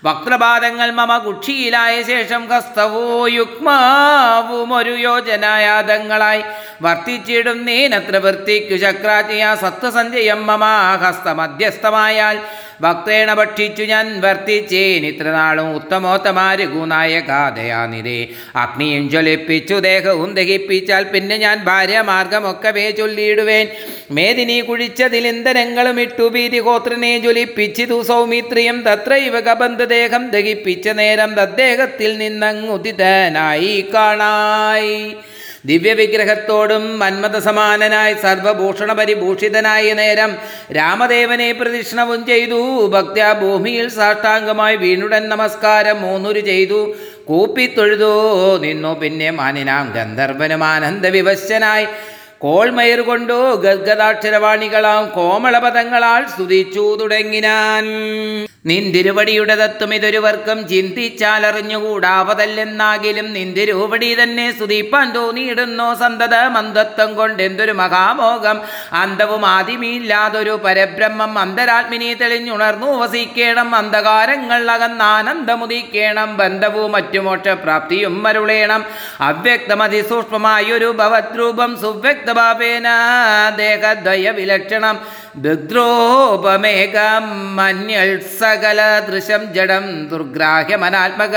വക്രപാദങ്ങൾ 0.05 0.91
മമ 0.91 1.19
കുക്ഷിയിലായ 1.19 2.03
ശേഷം 2.03 2.49
ഹസ്തവോ 2.51 3.29
യുക്മാവും 3.29 4.73
ഒരു 4.75 4.97
യോജനായാതങ്ങളായി 4.99 6.43
വർത്തിച്ചിടും 6.83 7.67
നീനത്ര 7.67 8.17
വൃത്തിക്കു 8.17 8.77
ചക്രാചിയ 8.77 9.55
സത്വസഞ്ജയം 9.63 10.47
മമ 10.47 10.65
ഹസ്തമധ്യസ്ഥമായാൽ 11.05 12.39
ഭക്തേണ 12.83 13.35
ഭക്ഷിച്ചു 13.35 13.83
ഞാൻ 13.83 14.21
വർത്തിച്ചേൻ. 14.21 15.07
ഇത്ര 15.07 15.31
നാളും 15.31 15.75
ഉത്തമോത്തമാരുനായകാതയാനിതേ 15.75 18.29
അഗ്നിയും 18.57 19.11
ജ്വലിപ്പിച്ചു 19.11 19.75
ദേഹവും 19.75 20.35
ദഹിപ്പിച്ചാൽ 20.35 21.05
പിന്നെ 21.05 21.37
ഞാൻ 21.37 21.65
ഭാര്യ 21.65 22.01
മാർഗമൊക്കവേ 22.01 22.91
ചൊല്ലിയിടുവേൻ. 22.91 23.69
മേദിനി 24.11 24.61
കുഴിച്ചതിൽ 24.61 25.27
ഇന്ധനങ്ങളും 25.27 26.01
ഇട്ടു 26.01 26.29
ഭീതിഹോത്രനെ 26.29 27.19
ജ്വലിപ്പിച്ചിതു. 27.19 28.03
സൗമിത്രിയും 28.03 28.85
തത്ര 28.89 29.12
കബന്ധദേഹം 29.49 30.31
ദഹിപ്പിച്ച 30.31 30.89
നേരം 30.89 31.35
തദ്ദേഹത്തിൽ 31.35 32.19
നിന്നങ്ങുദിതനായി 32.19 33.91
കാണായി. 33.95 35.17
ദിവ്യവിഗ്രഹത്തോടും 35.66 36.99
മന്മത 36.99 37.38
സമാനനായി 37.38 38.14
സർവഭൂഷണ 38.14 38.92
പരിഭൂഷിതനായ 38.92 39.92
നേരം 39.92 40.37
രാമദേവനെ 40.76 41.52
പ്രദക്ഷിണവും 41.52 42.26
ചെയ്തു. 42.26 42.87
ഭക്ത്യാ 42.87 43.33
ഭൂമിയിൽ 43.33 43.88
സാഷ്ടാംഗമായി 43.88 44.76
വീണുടൻ 44.76 45.28
നമസ്കാരം 45.28 46.02
മൂന്നുരു 46.02 46.40
ചെയ്തു. 46.40 46.95
കൂപ്പിത്തൊഴുതോ. 47.28 48.14
നിന്നു 48.59 49.00
പിന്നെ 49.00 49.31
മാനിനാം 49.31 49.92
ഗന്ധർവനും 49.97 50.64
ആനന്ദവിവശനായി. 50.64 51.87
കോൾമയർ 52.38 53.00
കൊണ്ടു 53.00 53.57
ഗദ്ഗദാക്ഷരവാണികളാം 53.57 55.09
കോമളപദങ്ങളാൽ 55.09 56.26
സ്തുതിച്ചു 56.26 56.99
തുടങ്ങിനാൻ. 57.00 57.85
നിന്തിരുവടിയുടെ 58.64 59.54
തത്വം 59.57 59.95
ഇതൊരുവർക്കും 59.95 60.59
ചിന്തിച്ചാൽ 60.69 61.47
അറിഞ്ഞുകൂടാവതല്ലെന്നാകിലും 61.47 63.33
നിന്തിരുവടി 63.33 64.11
തന്നെ 64.23 64.45
സ്തുതിപ്പാൻ 64.52 65.07
തോന്നിയിടുന്നോ 65.14 65.95
സന്തത 65.95 66.35
മന്ദത്വം 66.57 67.14
കൊണ്ട് 67.14 67.42
എന്തൊരു 67.42 67.73
മഹാമോഹം. 67.73 68.59
അന്തവും 68.92 69.47
ആദിമില്ലാതൊരു 69.47 70.54
പരബ്രഹ്മം 70.64 71.38
അന്തരാത്മിനി 71.38 72.11
തെളിഞ്ഞുണർന്നു 72.14 72.90
വസിക്കേണം. 73.02 73.75
അന്ധകാരങ്ങൾ 73.75 74.71
അകന്നാനന്ദമുദിക്കേണം 74.71 76.37
ബന്ധവും 76.37 76.92
മറ്റു 76.92 77.19
മോക്ഷപ്രാപ്തിയും 77.19 78.23
മരുളേണം 78.23 78.85
അവ്യക്തമതിസൂക്ഷ്മമായൊരു 79.31 80.90
ഭവദ്രൂപം 81.02 81.81
സുവ്യക്തഭാവേന 81.81 82.88
ദേഹദ്വയ 83.57 84.31
വിലക്ഷണം 84.31 85.22
ദുദ്രോപമേകം 85.37 87.57
മന്യൾ 87.57 88.21
സകല 88.41 89.03
ദൃശം 89.09 89.55
ജഡം 89.55 90.09
ദുർഗ്രാഹ്യമനാത്മക. 90.09 91.37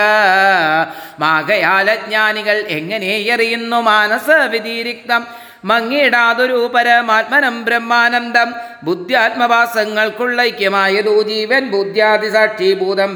മാകയാലജ്ഞാനികൾ 1.19 2.65
എങ്ങനെ 2.67 3.07
എറിയുന്നു 3.07 3.81
മാനസ 3.81 4.49
വ്യതിരിക്തം? 4.49 5.27
മങ്ങിയിടാതൊരു 5.65 6.71
പരമാത്മനം 6.75 7.65
ബ്രഹ്മാനന്ദം. 7.65 8.53
ബുദ്ധ്യാത്മവാസങ്ങൾക്കുള്ള 8.83 10.41
ഐക്യമായതു 10.41 11.21
ജീവൻ 11.21 11.71
ബുദ്ധ്യാതിസാക്ഷി 11.71 12.73
ഭൂതം 12.73 13.15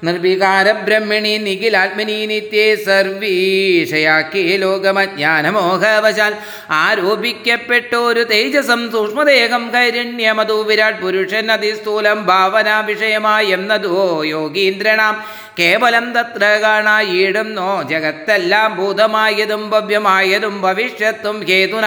ബ്രഹ്മമെന്നതു 0.00 0.18
നൂനം 0.18 0.18
നിർവികാര 0.18 0.66
ബ്രഹ്മിണി 0.84 1.32
നിഖിലാത്മനി 1.38 2.16
നിത്യേ 2.26 2.66
സർവീഷയാക്കി 2.84 4.42
ലോകമജ്ഞാനമോഹവശാൽ 4.56 6.34
ആരോപിക്കപ്പെട്ടൊരു 6.78 8.22
തേജസം 8.30 8.82
സൂക്ഷ്മദേഹം 8.90 9.64
കൈരണ്യമതു 9.70 10.58
വിരാട് 10.62 11.00
പുരുഷൻ 11.00 11.50
അതിസ്ഥൂലം 11.50 12.20
ഭാവന 12.26 12.70
വിഷയമായെന്നതോ 12.86 13.98
യോഗീന്ദ്രണാം 14.30 15.16
കേവലം 15.58 16.06
തത്ര 16.12 16.44
കാണായിടുന്നോ 16.62 17.70
ജഗത്തെല്ലാം 17.90 18.68
ഭൂതമായതും 18.76 19.62
ഭവ്യമായതും 19.70 20.56
ഭവിഷ്യത്തും 20.62 21.38
ഹേതുന 21.48 21.86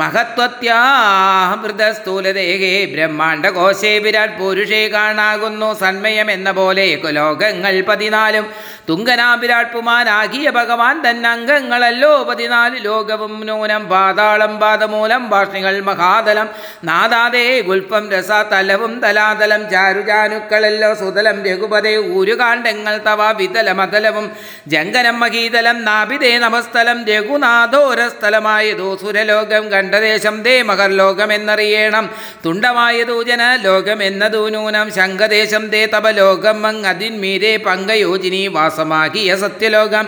മഹത്വത്യാമൃതസ്ഥൂലദേഹേ 0.00 2.70
ബ്രഹ്മാണ്ട 2.92 3.46
കോശേ 3.56 3.90
വിരാട് 4.04 4.36
പുരുഷേ 4.38 4.80
കാണാകുന്നു 4.94 5.68
സന്മയം 5.80 6.28
എന്ന 6.36 6.48
പോലെ 6.58 6.86
ലോകങ്ങൾ 7.18 7.74
പതിനാലും. 7.88 8.46
തുങ്കനാ 8.88 9.26
വിരാട് 9.40 9.70
പുമാനാകിയ 9.72 10.46
ഭഗവാൻ 10.58 10.94
തൻ 11.04 11.18
അംഗങ്ങളല്ലോ. 11.32 12.12
പതിനാല് 12.28 12.78
ലോകവും 12.86 13.34
നൂനം 13.48 13.82
പാതാളം 13.92 14.52
പാദമൂലം 14.62 15.22
ഭാഷണികൾ 15.32 15.74
മഹാതലം. 15.90 16.48
നാദാദേ 16.90 17.44
ഗുൽപ്പം 17.68 18.04
രസാതലവും 18.14 18.94
തലാതലം 19.04 19.62
ചാരുചാനുക്കളല്ലോ. 19.74 20.90
സുതലം 21.02 21.36
രഘുപതേ 21.48 21.94
ഊരുകാണ്ഡങ്ങൾ 22.16 22.96
തവ 23.08 23.20
വിതലമതലവും 23.42 24.26
ജങ്കനം 24.74 25.16
മഹീതലം 25.20 25.76
നാഭിതേ 25.90 26.32
നമസ്ഥലം 26.46 26.98
രഘുനാഥോരസ്ഥലമായതോ 27.12 28.90
സുരലോകം 29.04 29.64
കണ്ഠദേശം 29.82 30.42
ദേ 30.42 30.62
മകർ 30.62 30.90
ലോകമെന്നറിയണം. 30.90 32.10
തുണ്ടമായ 32.44 33.02
ദൂജന 33.02 33.58
ലോകമെന്നതു 33.62 34.48
നൂനം. 34.48 34.94
ശംഖദേശം 34.94 35.68
ദേ 35.68 35.86
തപലോകം 35.86 36.62
മങ് 36.62 36.84
അതിന്മീരെ 36.84 37.56
പങ്കയോജിനി 37.56 38.46
വാസമാകിയ 38.46 39.36
സത്യലോകം. 39.36 40.06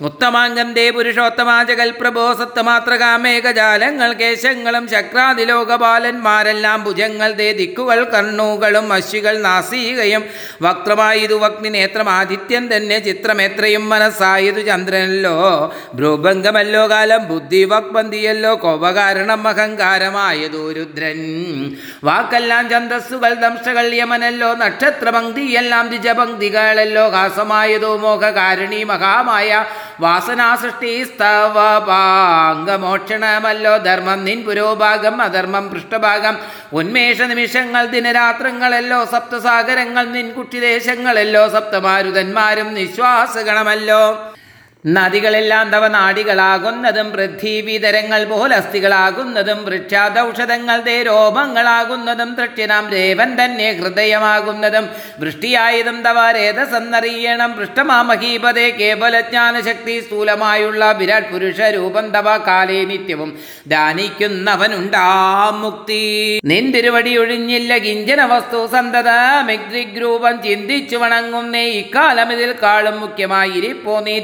ഉത്തമാംഗം 0.00 0.72
ദേ 0.74 0.90
പുരുഷോത്തമാജകൽ 0.90 1.90
പ്രഭോ 1.90 2.34
സത്തമാത്രകാമേകജാലങ്ങൾ 2.34 4.12
കേശങ്ങളും 4.12 4.88
ശക്രാതിലോകപാലന്മാരെല്ലാം 4.88 6.84
ഭുജങ്ങൾ 6.84 7.32
ദേ 7.32 7.52
ദിക്കുകൾ 7.52 8.04
കണ്ണുകളും 8.04 8.92
അശ്വികൾ 8.92 9.38
നാസീകയും 9.38 10.24
വക്രമായതു 10.62 11.34
വക്നി 11.34 11.68
നേത്രം 11.68 12.10
ആദിത്യൻ 12.10 12.76
തന്നെ 12.76 12.98
ചിത്രമേത്രയും 12.98 13.88
മനസ്സായതു 13.88 14.60
ചന്ദ്രനല്ലോ. 14.60 15.36
ഭ്രൂഭംഗമല്ലോ 15.94 16.90
കാലം 16.90 17.28
ബുദ്ധി 17.28 17.64
വക്പന്തിയല്ലോ 17.64 18.54
കോപകാരണം 18.54 19.48
അഹങ്കാരമായതു 19.48 20.72
രുദ്രൻ. 20.72 21.20
വാക്കെല്ലാം 22.04 22.70
ഛന്തസ്സുകൾ 22.70 23.34
ദംശകൾ 23.34 23.94
യമനല്ലോ 23.94 24.54
നക്ഷത്രപങ്ക്തിയെല്ലാം 24.54 25.86
ദ്വിജപങ്ക്തികളല്ലോ 25.88 27.08
ഹാസമായതോ 27.08 27.96
മോഹകാരിണി 27.96 28.84
മഹാമായ 28.84 29.64
വാസനാസൃഷ്ടി 30.00 31.04
സ്തവപാംഗമോക്ഷണമല്ലോ 31.04 33.76
ധർമ്മം 33.76 34.24
നിൻ 34.24 34.44
പുരോഭാഗം 34.44 35.22
അധർമ്മം 35.22 35.70
പൃഷ്ഠഭാഗം. 35.70 36.38
ഉന്മേഷ 36.72 37.22
നിമിഷങ്ങൾ 37.22 37.86
ദിനരാത്രങ്ങളല്ലോ. 37.86 39.04
സപ്തസാഗരങ്ങൾ 39.04 40.06
നിൻ 40.06 40.32
കുട്ടിദേശങ്ങളല്ലോ 40.32 41.48
സപ്തമാരുതന്മാരും 41.48 42.74
നിശ്വാസഗണമല്ലോ. 42.74 44.33
നദികളെല്ലാം 44.84 45.66
തവ 45.70 45.84
നാടികളാകുന്നതും 45.88 47.06
പൃഥ്വീവിതരങ്ങൾ 47.12 48.24
പോലസ്ഥികളാകുന്നതും 48.24 49.60
വൃക്ഷാദൌഷധങ്ങൾ 49.64 50.78
ദേരോപങ്ങളാകുന്നതും 50.80 52.30
തൃക്ഷിനാം 52.34 52.84
രേവൻ 52.92 53.30
തന്നെ 53.40 53.68
ഹൃദയമാകുന്നതും 53.72 54.86
വൃഷ്ടിയായതും 55.20 55.98
തവ 56.02 56.18
രേതസെന്നറിയണം 56.30 57.52
പൃഷ്ഠമാമഹീപതേ 57.56 58.66
കേവലജ്ഞാനശക്തി 58.80 60.00
സ്ഥൂലമായുള്ള 60.00 60.92
വിരാട് 60.92 61.30
പുരുഷ 61.32 61.60
രൂപം 61.76 62.08
തവ 62.10 62.36
കാലേ 62.46 62.84
നിത്യവും 62.84 63.32
ദാനിക്കുന്നവനുണ്ടാ 63.66 65.06
മുക്തി. 65.62 66.02
നിന്തിരുവടി 66.44 67.16
ഒഴിഞ്ഞില്ല 67.16 67.72
കിഞ്ചന 67.78 68.20
വസ്തു 68.24 68.60
സന്തത 68.66 69.10
മെഗ്രിഗ്രൂപം 69.46 70.34
ചിന്തിച്ചു 70.42 70.96
വണങ്ങുന്നേ 70.96 71.64
ഇക്കാലം 71.80 72.30
ഇതിൽ 72.32 72.52
കാളും 72.62 72.96
മുഖ്യമായിരിപ്പോ 73.00 73.96
നീ 74.00 74.16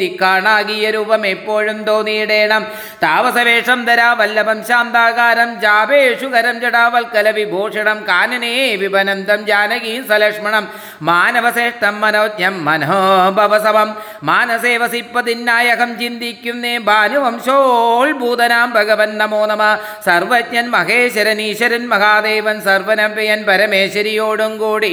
ദിക്കാണ 0.51 0.91
രൂപം 0.91 1.27
എപ്പോഴും 1.27 1.85
തോന്നിയിടേണം. 1.85 2.67
താമസവേഷം 3.03 3.85
ധരാ 3.85 4.13
വല്ലഭം 4.13 4.59
ശാന്താകാരം 4.69 5.61
ജാപേഷുകരം 5.61 6.61
ജടാവൽക്കല 6.61 7.31
വിഭൂഷണം 7.31 8.05
കാനനേ 8.09 8.77
വിപനന്തം 8.77 9.47
ജാനകീ 9.47 9.95
സലക്ഷ്മണം. 10.09 10.65
മാനവശ്രേഷ്ഠം 11.03 12.01
മനോജ്ഞം 12.01 12.65
മനോഭവസവം. 12.65 13.97
മാനസേ 14.23 14.77
വസിപ്പതിന്നായകം 14.77 15.99
ചിന്തിക്കുന്നേ 15.99 16.79
ഭാനുവംശോത്ഭൂതനാം 16.79 18.71
ഭഗവൻ 18.71 19.19
നമോ 19.19 19.47
നമ. 19.47 19.63
സർവജ്ഞൻ 20.07 20.71
മഹേശ്വരൻ 20.71 21.41
ഈശ്വരൻ 21.41 21.89
മഹാദേവൻ 21.89 22.61
സർവനഭയൻ 22.61 23.45
പരമേശ്വരിയോടും 23.45 24.59
കൂടി 24.59 24.93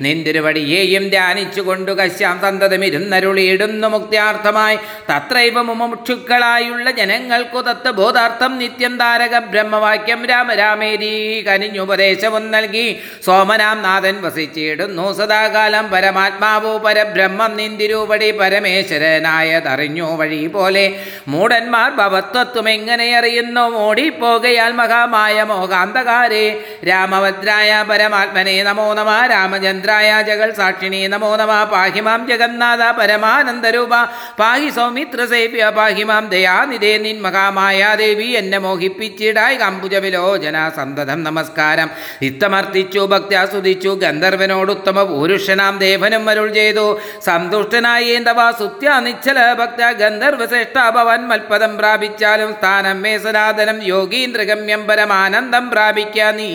നിന്തിരുവടിയെയും 0.00 1.08
ധ്യാനിച്ചുകൊണ്ടു 1.08 1.92
കശ്യാം 1.92 2.40
സന്തതമിരുന്നരുളിയിടുന്നു 2.40 3.88
മുക്തിയാർത്ഥമായി. 3.88 4.78
തത്രൈവ 5.10 5.62
മുമുക്ഷുക്കളായുള്ള 5.62 6.90
ജനങ്ങൾക്കു 6.90 7.60
തത്വബോധാർത്ഥം 7.60 8.58
നിത്യം 8.58 8.98
താരക 8.98 9.38
ബ്രഹ്മവാക്യം 9.38 10.26
രാമ 10.26 10.54
രാമേരി 10.54 11.44
കനിഞ്ഞുപദേശവും 11.48 12.50
നൽകി. 12.50 13.02
സോമനാം 13.24 13.82
നാഥൻ 13.82 14.22
വസിച്ചിടുന്നു. 14.22 15.12
സദാകാലം 15.12 15.90
പരമാത്മാവോ 15.90 16.78
പരബ്രഹ്മം 16.78 17.56
നിന്തിരൂപടി 17.56 18.30
പരമേശ്വരനായതറിഞ്ഞു 18.30 20.16
വഴി 20.16 20.46
പോലെ. 20.46 21.06
മൂടന്മാർ 21.28 21.94
ഭവത്വത്വം 21.94 22.68
എങ്ങനെ 22.70 23.16
അറിയുന്നു? 23.16 23.60
ഓടിപ്പോകയാൽ 23.60 24.72
മഹാമായ 24.72 25.42
മോകാന്തകാരേ 25.42 26.60
രാമഭദ്രായ 26.88 27.84
പരമാത്മനെ 27.90 28.62
നമോ 28.62 28.94
നമ. 28.94 29.26
രാമചന്ദ്രായ 29.26 30.22
ജഗൽ 30.22 30.52
സാക്ഷിണി 30.52 31.06
നമോ 31.06 31.36
നമ. 31.36 31.64
പാഹിമാം 31.64 32.26
ജഗന്നാഥ 32.26 32.90
പരമാനന്ദരൂപ. 32.90 33.90
പാഹി 34.38 34.68
സൗമിത്രസേവ്യ 34.86 35.64
പാഹിമാം 35.76 36.24
ദയാനിധേ 36.32 36.90
നിൻ 37.04 37.16
മഹാമായാദേവി 37.22 38.26
എന്നെ 38.40 38.58
മോഹിപ്പിച്ചിടായി 38.64 39.56
കമ്പുജവിലോചന 39.62 40.56
സന്തതം 40.76 41.18
നമസ്കാരം. 41.28 41.88
ഇത്തമർത്തിച്ചു 42.28 43.02
ഭക്ത്യാസ്വദിച്ചു 43.12 43.90
ഗന്ധർവനോട് 44.02 44.70
ഉത്തമ 44.74 45.02
പുരുഷനാം 45.10 45.74
ദേവനും 45.84 46.24
അരുൾ 46.32 46.48
ചെയ്തു. 46.58 46.84
സന്തുഷ്ടനായി 47.26 48.10
എന്തവ 48.18 48.40
സുത്യ 48.60 48.92
നിശ്ചല 49.06 49.38
ഭക്ത 49.60 49.90
ഗന്ധർവശ്രേഷ്ഠ 50.02 50.76
ഭവൻ 50.96 51.22
മൽപദം 51.30 51.72
പ്രാപിച്ചാലും 51.80 52.52
സ്ഥാനം 52.58 53.02
മേ 53.06 53.14
സനാതനം 53.24 53.80
യോഗീന്ദ്രഗമ്യം 53.92 54.84
പരമാനന്ദം 54.90 55.66
പ്രാപിക്ക 55.74 56.28
നീ. 56.38 56.48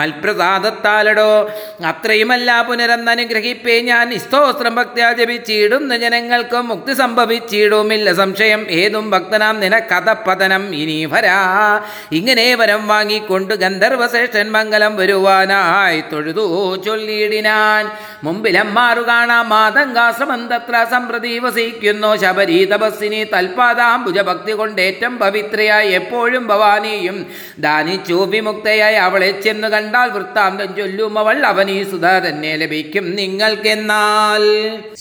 മൽപ്രസാദത്താലടോ 0.00 1.30
അത്രയുമല്ല 1.92 2.48
പുനരന്നനുഗ്രഹിപ്പേ 2.70 3.76
ഞാൻ. 3.90 4.06
നിസ്തോസ്ത്രം 4.14 4.74
ഭക്ത്യാ 4.80 5.10
ജപിച്ചിടുന്ന 5.20 5.92
ജനങ്ങൾക്കും 6.06 6.64
മുക്തി 6.72 6.92
സംഭവിച്ചിടുമില്ല 7.48 8.08
സംശയം 8.20 8.62
ഏതും 8.80 9.04
ഭക്തനാം 9.12 9.54
നിനക്കഥപ്പതനം 9.60 10.62
ഇനി 10.80 10.96
വരാ. 11.12 11.38
ഇങ്ങനെ 12.12 12.46
വരം 12.60 12.82
വാങ്ങിക്കൊണ്ട് 12.88 13.54
ഗന്ധർവശ്രേഷ്ഠൻ 13.62 14.46
മംഗലം 14.56 14.92
വരുവാനായി 15.00 16.00
തൊഴുതു 16.12 16.44
ചൊല്ലിയിടിനാൻ. 16.86 17.84
മുമ്പിലമ്മാറു 18.24 19.02
കാണാം 19.08 19.48
മാതങ്കാശ്രമം 19.48 20.42
തത്ര 20.52 20.76
സംപ്രതി 20.92 21.32
വസിക്കുന്നു 21.38 22.10
ശബരി 22.22 22.58
തപസ്സിനി 22.72 23.22
തൽപാദാംബുജ 23.32 24.18
ഭക്തി 24.30 24.52
കൊണ്ടേറ്റം 24.52 25.12
പവിത്രയായി 25.18 25.90
എപ്പോഴും 26.00 26.44
ഭവാനിയും 26.46 27.18
ദാനിച്ചു 27.58 28.18
വിമുക്തയായി 28.32 28.98
അവളെ 29.08 29.30
ചെന്ന് 29.40 29.68
കണ്ടാൽ 29.68 30.08
വൃത്താന്തം 30.10 30.70
ചൊല്ലും 30.76 31.18
അവൾ 31.18 31.36
അവനീ 31.52 31.78
സുധ 31.90 32.06
തന്നെ 32.28 32.52
ലഭിക്കും 32.62 33.04
നിങ്ങൾക്കെന്നാൽ. 33.20 34.44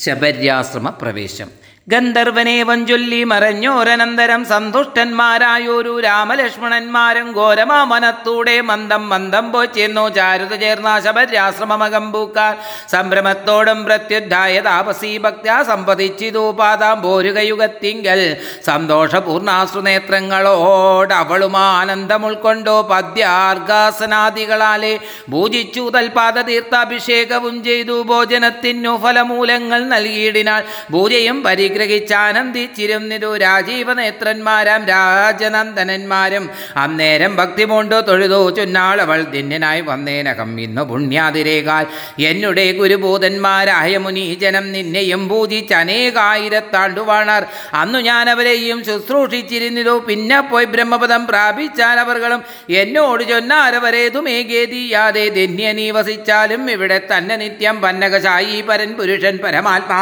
ശബര്യാശ്രമ 0.06 0.90
പ്രവേശം 1.02 1.67
ഗന്ധർവനേവം 1.88 2.66
വഞ്ചൊല്ലി 2.70 3.20
മറഞ്ഞോരനന്തരം 3.32 4.42
സന്തുഷ്ടന്മാരായൊരു 4.50 5.94
രാമലക്ഷ്മണന്മാരും 6.06 7.28
ഘോരമാമനത്തൂടെ 7.38 8.56
മന്ദം 8.70 9.04
മന്ദം 9.12 9.46
പോച്ചെന്നു 9.54 10.04
ചാരുത 10.18 10.54
ചേർന്ന 10.64 10.90
ശബര്യാശ്രമമകമ്പൂക്കാർ 11.06 12.56
സംഭ്രമത്തോടും 12.94 13.80
പ്രത്യുദ്ധായ 13.86 14.56
താപസീ 14.66 15.12
ഭക്ത്യാ 15.20 15.64
സമ്പതിച്ചിതു 15.70 16.44
പാതാം 16.60 16.98
പോരുകയുഗത്തിങ്കൽ 17.02 18.22
സന്തോഷപൂർണാശ്രുനേത്രങ്ങളോട് 18.68 21.14
അവളും 21.22 21.56
ആനന്ദം 21.64 22.26
ഉൾക്കൊണ്ടു 22.26 22.76
പദ്യാർഗാസനാദികളാലെ 22.92 24.94
പൂജിച്ചു 25.32 25.86
തൽപാദ 25.96 26.38
തീർത്ഥാഭിഷേകവും 26.50 27.56
ചെയ്തു 27.64 27.98
ഭോജനത്തിനു 28.08 28.94
ഫലമൂലങ്ങൾ 29.04 29.82
നൽകിയിടിനാൾ 29.88 30.62
പൂജയും 30.92 31.38
പരിഗ്രഹ 31.48 31.76
പരിഗ്രഹിച്ചാനന്ദിച്ചിരുന്നിരു 31.78 33.38
രാജീവനേത്രന്മാരാം 33.38 34.82
രാജനന്ദനന്മാരും. 34.86 36.50
അന്നേരം 36.78 37.36
ഭക്തി 37.36 37.64
പൂണ്ടു 37.64 37.98
തൊഴുതു 38.08 38.40
ചുന്നാളവൾ 38.56 39.20
ധന്യനായി 39.34 39.82
വന്നേനകം 39.82 40.62
ഇന്നു 40.62 40.82
പുണ്യാതിരേകാൽ. 40.82 41.86
എന്നുടെ 42.20 42.66
ഗുരുഭൂതന്മാരായ 42.72 43.98
മുനീജനം 43.98 44.72
നിന്നെയും 44.72 45.30
പൂജിച്ച് 45.30 45.74
അനേകായിരത്താണ്ടുവാണർ 45.74 47.46
അന്നു 47.74 48.00
ഞാൻ 48.00 48.30
അവരെയും 48.30 48.84
ശുശ്രൂഷിച്ചിരുന്നിരു. 48.84 49.96
പിന്നെ 50.08 50.40
പോയി 50.42 50.66
ബ്രഹ്മപദം 50.66 51.28
പ്രാപിച്ചാൽ 51.28 52.00
അവർകളും 52.00 52.42
എന്നോട് 52.82 53.24
ചൊന്നാരവരേതുമേകേതിയാതെ 53.30 55.26
ധന്യനീ 55.38 55.88
വസിച്ചാലും 55.92 56.72
ഇവിടെ 56.72 57.00
തന്നെ 57.14 57.36
നിത്യം 57.44 57.82
പന്നകശായി 57.82 58.62
പരൻ 58.62 58.92
പുരുഷൻ 58.98 59.38
പരമാത്മാ. 59.46 60.02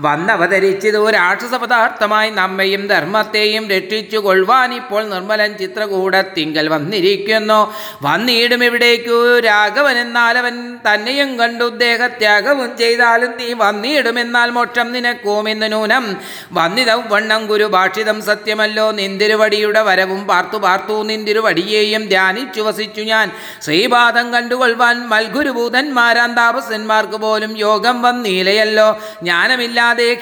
വന്നവതരിച്ചത് 0.00 0.98
രാക്ഷസ 1.10 1.54
പദാർത്ഥമായി 1.54 2.30
നമ്മയും 2.30 2.86
ധർമ്മത്തെയും 2.88 3.70
രക്ഷിച്ചു 3.70 4.18
കൊള്ളുവാൻ 4.18 4.74
ഇപ്പോൾ 4.74 5.08
നിർമ്മലൻ 5.08 5.54
ചിത്രകൂടത്തിങ്കൽ 5.54 6.68
വന്നിരിക്കുന്നു. 6.68 7.74
വന്നിടും 8.02 8.64
ഇവിടേക്കു 8.64 9.40
രാഘവൻ 9.40 9.98
എന്നാൽ 9.98 10.38
അവൻ 10.38 10.76
തന്നെയും 10.76 11.38
കണ്ടു. 11.38 11.64
ദേഹത്യാഗവും 11.64 12.78
ചെയ്താലും 12.78 13.30
നീ 13.36 13.52
വന്നിടുമെന്നാൽ 13.52 14.50
മോക്ഷം 14.50 14.92
നിനക്കുമെന്ന് 14.92 15.72
നൂനം. 15.72 16.16
വന്നിതം 16.52 17.02
വണ്ണം 17.08 17.46
ഗുരു 17.46 17.64
ഭാഷിതം 17.64 18.22
സത്യമല്ലോ. 18.22 18.90
നിന്തിരുവടിയുടെ 18.90 19.82
വരവും 19.82 20.26
പാർത്തു 20.26 20.56
പാർത്തു 20.56 21.02
നിന്തിരുവടിയെയും 21.02 22.08
ധ്യാനിച്ചു 22.08 22.60
വസിച്ചു 22.60 23.00
ഞാൻ. 23.00 23.30
ശ്രീപാദം 23.62 24.32
കണ്ടുകൊള്ളുവാൻ 24.32 25.08
മൽഗുരുഭൂതന്മാരാം 25.08 26.34
താപസന്മാർക്ക് 26.34 27.16
പോലും 27.16 27.58
യോഗം 27.58 28.02
വന്നീലയല്ലോ 28.02 29.00
ജ്ഞാനമില്ലാതെ 29.22 30.14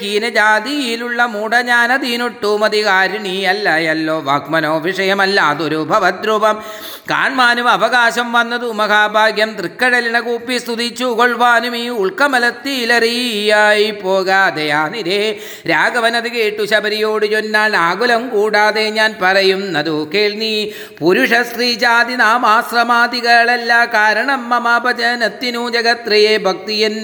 ഹീനജാതിയിലുള്ള 0.62 1.22
മൂഢജ്ഞാനതീനൊട്ടുമതികാരിണിയല്ലയല്ലോ 1.34 4.20
വാക്മനോ 4.20 4.78
വിഷയമല്ല 4.78 5.40
അതൊരു 5.52 5.86
ഭവദ്രൂപം. 5.90 6.56
കാൺമാനും 7.10 7.68
അവകാശം 7.68 8.32
വന്നതു 8.32 8.72
മഹാഭാഗ്യം. 8.72 9.50
തൃക്കടലിനെ 9.58 10.20
കൂപ്പി 10.20 10.58
സ്തുതിച്ചു 10.58 11.04
കൊള്ളുവാനും 11.18 11.76
ഈ 11.76 11.88
ഉൾക്കമലത്തിലറിയായി 12.02 13.90
പോകാതെയാനിരേ 14.04 15.38
രാഘവനത് 15.70 16.28
കേട്ടു 16.36 16.62
ശബരിയോട് 16.62 17.26
ചൊന്നാൽ 17.32 17.76
ആകുലം 17.88 18.22
കൂടാതെ 18.28 18.84
ഞാൻ 18.98 19.14
പറയുന്നതു 19.22 19.96
കേൾനീ. 20.14 20.54
പുരുഷ 21.00 21.32
സ്ത്രീ 21.50 21.70
ജാതി 21.74 22.14
നാമാശ്രമാദികളല്ല 22.14 23.72
കാരണം 23.94 24.42
മമാപചനത്തിനു 24.52 25.64
ജഗത്രയെ 25.74 26.34
ഭക്തിയൻ 26.48 26.96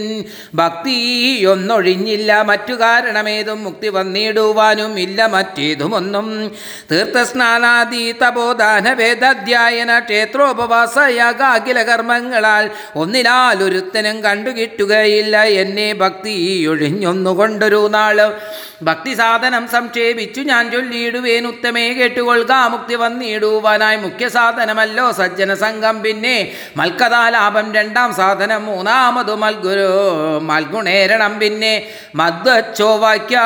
ഭക്തിയൊന്നൊഴിഞ്ഞില്ല 0.55 2.43
മറ്റു 2.43 2.75
കാരണമേതും 2.83 3.48
മുക്തി 3.55 3.89
വന്നിടുവാനും 3.89 5.01
ഇല്ല 5.01 5.27
മറ്റേതുമൊന്നും. 5.27 6.53
തീർത്ഥസ്നാനാദി 6.93 8.13
തപോദാന 8.13 8.93
വേദാധ്യായന 8.93 9.99
ക്ഷേത്രോപവാസ 9.99 10.99
യാഗാഖില 10.99 11.83
കർമ്മങ്ങളാൽ 11.83 12.71
ഒന്നിനാൽ 12.97 13.63
ഒരുത്തനും 13.63 14.23
കണ്ടുകിട്ടുകയില്ല. 14.23 15.43
എന്നെ 15.43 15.93
ഭക്തി 15.93 16.67
ഒഴിഞ്ഞൊന്നുകൊണ്ടൊരു 16.67 17.89
നാൾ 17.89 18.37
ഭക്തി 18.83 19.15
സാധനം 19.15 19.69
സംക്ഷേപിച്ചു 19.69 20.41
ഞാൻ 20.41 20.71
ചൊല്ലിയിടുവേൻ. 20.71 21.47
ഉത്തമേ 21.47 21.93
കേട്ടുകൊള്ളുക 21.93 22.53
മുക്തി 22.53 22.95
വന്നിടുവാനായി 22.95 23.97
മുഖ്യ 23.97 24.29
സാധനമല്ലോ 24.29 25.13
സജ്ജന 25.13 25.55
സംഘം. 25.55 26.03
പിന്നെ 26.03 26.53
മൽക്കഥാലാഭം 26.77 27.75
രണ്ടാം 27.75 28.15
സാധനം 28.15 28.67
മൂന്നാമതു 28.67 29.33
മൽഗുരു 29.33 29.89
മൽഗുണേരണം. 30.43 31.39
പിന്നെ 31.39 31.87
മദ്വച്ചോവാക്യാധൃതം 32.15 33.38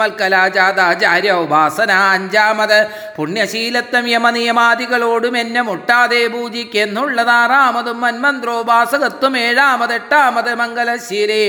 മൽക്കലാജാതാചാര്യ 0.00 1.32
ഉപാസന. 1.44 1.90
അഞ്ചാമത് 2.14 2.78
പുണ്യശീലത്വം 3.16 4.04
യമനിയമാദികളോടും 4.08 5.34
എന്നെ 5.36 5.62
മുട്ടാതെ 5.62 6.20
പൂജിക്കെന്നുള്ളതാറാമതും 6.26 7.98
മന്മന്ത്രോപാസകത്വം 8.00 9.34
ഏഴാമത് 9.38 9.94
എട്ടാമത് 9.94 10.52
മംഗലശീലേ 10.54 11.42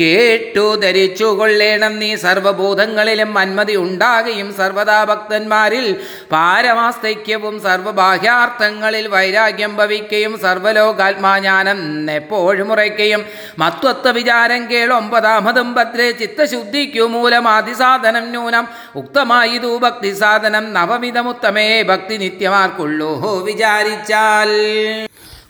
കേട്ടു 0.00 0.66
ധരിച്ചു 0.82 1.28
കൊള്ളേണം 1.38 1.94
നീ 1.98 2.10
സർവഭൂതങ്ങളിലും 2.16 3.30
മന്മതി 3.34 3.76
ഉണ്ടാകുകയും 3.76 4.48
സർവദാ 4.52 4.98
ഭക്തന്മാരിൽ 5.04 5.86
പാരമാസ്തൈക്യവും 6.32 7.56
സർവബാഹ്യാർത്ഥങ്ങളിൽ 7.60 9.06
വൈരാഗ്യം 9.08 9.72
ഭവിക്കുകയും 9.76 10.34
സർവലോകാത്മാജ്ഞാനം 10.38 11.78
എപ്പോഴും 12.10 12.70
ഉറയ്ക്കുകയും 12.72 13.22
മത്വത്വ 13.58 14.10
വിചാരം 14.18 14.62
കേൾ 14.70 14.88
ഒമ്പതാമതും 14.92 15.68
ഭദ്രേ 15.74 16.08
ചിത്തശുദ്ധിക്കു 16.20 17.04
മൂലമാതിസാധനം 17.38 18.24
ന്യൂനം. 18.24 18.68
ഉക്തമായിതു 18.96 19.78
ഭക്തി 19.78 20.12
സാധനം 20.12 20.72
നവമിതമുത്തമേ 20.72 21.82
ഭക്തി 21.82 22.16
നിത്യമാർക്കുള്ളൂ. 22.16 23.42
വിചാരിച്ചാൽ. 23.44 24.50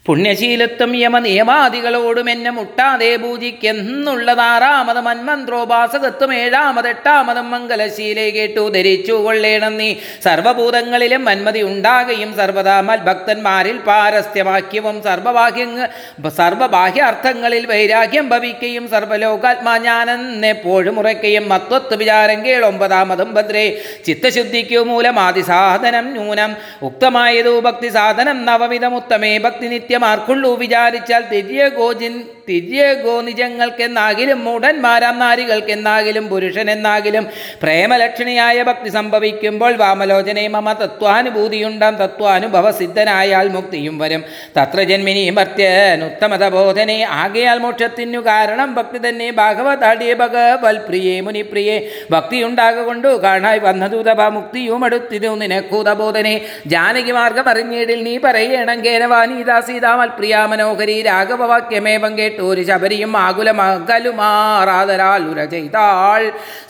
പുണ്യശീലത്വം 0.09 0.97
യമ 0.97 1.19
നിയമാദികളോടും 1.19 2.31
എന്നെ 2.31 2.51
മുട്ടാതെ 2.51 3.17
പൂജിക്കെന്നുള്ളതാറാമത് 3.17 5.01
മന്മന്ത്രോപാസകത്വം 5.01 6.35
ഏഴാമത് 6.35 6.89
എട്ടാമതും 6.89 7.51
മംഗലശീലെ 7.51 8.31
കേട്ടു. 8.31 8.63
ധരിച്ചു 8.69 9.13
കൊള്ളേണം 9.13 9.77
നീ. 9.77 9.95
സർവഭൂതങ്ങളിലും 10.25 11.25
മന്മതി 11.25 11.63
ഉണ്ടാകുകയും 11.63 12.37
സർവതാ 12.37 12.81
മൽഭക്തന്മാരിൽ 12.81 13.77
പാരസ്ഥ്യവാക്യവും 13.89 15.03
സർവബാഹ്യങ്ങ 15.03 15.87
സർവബാഹ്യാർത്ഥങ്ങളിൽ 16.29 17.67
വൈരാഗ്യം 17.67 18.29
ഭവിക്കുകയും 18.29 18.89
സർവലോകാത്മാജ്ഞാനം 18.89 20.47
എപ്പോഴും 20.47 20.99
ഉറയ്ക്കുകയും 20.99 21.49
മത്വത്വ 21.49 21.95
വിചാരം 21.95 22.47
കേളൊമ്പതാമതും 22.47 23.35
ഭദ്രേ. 23.35 23.67
ചിത്തശുദ്ധിക്കു 24.07 24.79
മൂലമാതിസാധനം 24.79 26.09
ന്യൂനം. 26.17 26.57
ഉക്തമായതു 26.83 27.61
ഭക്തി 27.61 27.89
സാധനം 27.89 28.45
നവവിധമുത്തമേ. 28.47 29.39
ഭക്തി 29.39 29.67
നിത്യമാർക്കുള്ളൂ 29.99 30.51
വിചാരിച്ചാൽ 30.61 31.23
തിര്യഗോജിൻ 31.31 32.15
തിര്യഗോ 32.49 33.15
നിജങ്ങൾക്കെന്നാകിലും 33.21 34.39
മൂഢന്മാരാം 34.45 35.17
നാരികൾക്കെന്നാകിലും 35.23 36.25
പുരുഷനെന്നാകിലും 36.29 37.25
പ്രേമലക്ഷണിയായ 37.63 38.57
ഭക്തി 38.69 38.91
സംഭവിക്കുമ്പോൾ 38.91 39.73
വാമലോചനയും 39.83 40.55
മമ 40.57 40.73
തത്വാനുഭൂതിയുണ്ടാം 40.83 41.95
തത്വാനുഭവ 42.03 42.67
സിദ്ധനായാൽ 42.79 43.47
മുക്തിയും 43.57 43.97
വരും. 44.03 44.23
തത്ര 44.57 44.79
ജന്മിനി 44.91 45.25
മർത്യൻ 45.39 45.99
ഉത്തമത 46.09 46.45
ബോധനെ 46.55 46.99
ആകയാൽ 47.23 47.59
മോക്ഷത്തിനു 47.65 48.23
കാരണം 48.31 48.71
ഭക്തി 48.79 49.01
തന്നെ. 49.07 49.29
ഭാഗവതാടിയ 49.41 50.15
ഭഗവൽപ്രിയേ 50.23 51.17
മുനിപ്രിയേ 51.27 51.77
ഭക്തിയുണ്ടാകൊണ്ടു 52.11 53.13
കാണായി 53.27 53.63
വന്നതു 53.67 54.01
തപ 54.09 54.21
മുക്തിയും 54.39 54.83
അടുത്തിരു 54.85 55.33
നിനക്കൂതബോധനെ 55.43 56.35
ജാനകി 56.75 57.15
മാർഗം 57.19 57.47
അറിഞ്ഞിടിൽ 57.55 58.01
നീ 58.09 58.17
പറയണം 58.27 58.81
കേനവാനീതാ 58.89 59.59
സീതാമൽ 59.79 60.11
പ്രിയ 60.19 60.35
മനോഹരി 60.51 60.95
രാഘവവാക്യമേവം 61.07 62.15
ഒരു 62.51 62.63
ശബരിയും 62.69 63.13
ആകുലമകലുമാറാതരാൽ 63.27 65.23
ഉര 65.31 65.41
ചെയ്താൾ. 65.53 66.23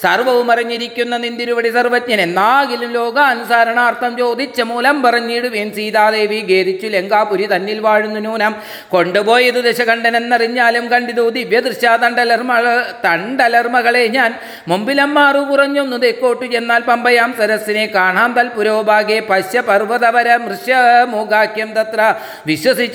സർവവും 0.02 0.48
അറിഞ്ഞിരിക്കുന്ന 0.54 1.14
നിന്തിരുവടി 1.22 1.70
സർവജ്ഞൻ 1.76 2.20
എന്നാകിലും 2.26 2.90
ലോകാനുസരണാർത്ഥം 2.96 4.12
ചോദിച്ച 4.20 4.58
മൂലം 4.70 4.96
പറഞ്ഞിടുവേൻ. 5.04 5.68
സീതാദേവി 5.78 6.40
ഖേദിച്ചു 6.50 6.90
ലങ്കാപുരി 6.96 7.46
തന്നിൽ 7.52 7.78
വാഴുന്നു 7.86 8.20
നൂനം 8.26 8.52
കൊണ്ടുപോയത് 8.94 9.60
ദശകണ്ഠൻ 9.68 10.16
എന്നറിഞ്ഞാലും 10.20 10.84
കണ്ടിതു 10.92 11.24
ദിവ്യ 11.38 11.62
ദൃശ്യ 11.68 11.94
തണ്ടലർമ 12.04 12.52
തണ്ടലർമകളെ 13.06 14.04
ഞാൻ. 14.18 14.30
മുമ്പിലമ്മാറു 14.72 15.42
കുറഞ്ഞൊന്നു 15.52 15.98
തെക്കോട്ടു 16.04 16.46
ചെന്നാൽ 16.56 16.84
പമ്പയാം 16.90 17.32
സരസിനെ 17.40 17.86
കാണാം 17.96 18.30
തൽപുരോഭാഗെ 18.38 19.18
പശ്യ 19.32 19.58
പർവതവര 19.70 20.28
മൃശ്യമുഖാക്യം 20.46 21.72
തത്ര 21.78 22.00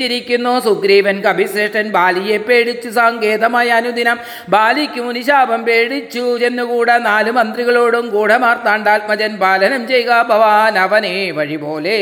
വിശ്വസിച്ചിരിക്കുന്നു 0.04 0.60
സുഗ്രീവൻ 0.60 1.22
കപിശ്രേഷ്ഠൻ 1.22 1.88
ബാലിയെ 1.96 2.38
പേടിച്ചു. 2.38 2.90
സാങ്കേതമായ 2.90 3.68
അനുദിനം 3.80 4.18
ബാലിക്ക് 4.50 5.02
മുനിശാപം 5.02 5.64
പേടിച്ചു. 5.64 6.24
ചെന്നുകൂടെ 6.38 6.98
നാല് 6.98 7.32
മന്ത്രികളോടും 7.32 8.10
ഗൂഢമാർത്താണ്ടാത്മജൻ 8.16 9.38
പാലനം 9.44 9.88
ചെയ്യുക 9.88 10.26
ഭവാൻ 10.30 10.80
അവനെ 10.80 11.32
വഴി 11.32 11.56
പോലെ. 11.56 11.98